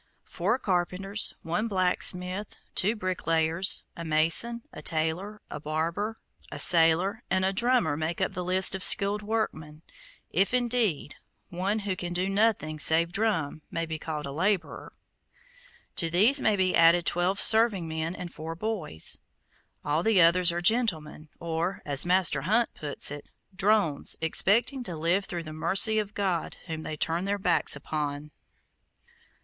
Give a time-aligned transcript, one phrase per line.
[0.23, 6.17] Four carpenters, one blacksmith, two bricklayers, a mason, a sailor, a barber,
[6.51, 9.83] a tailor, and a drummer make up the list of skilled workmen,
[10.31, 11.17] if, indeed,
[11.51, 14.91] one who can do nothing save drum may be called a laborer.
[15.97, 19.19] To these may be added twelve serving men and four boys.
[19.85, 25.25] All the others are gentlemen, or, as Master Hunt puts it, drones expecting to live
[25.25, 28.31] through the mercy of God whom they turn their backs upon.